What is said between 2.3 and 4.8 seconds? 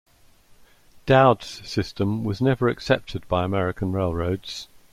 never accepted by American railroads.